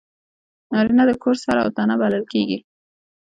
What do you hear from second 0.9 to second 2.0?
د کور سر او تنه